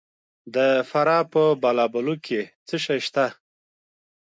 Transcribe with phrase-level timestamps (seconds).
[0.55, 0.57] د
[0.89, 3.25] فراه په بالابلوک کې څه شی شته؟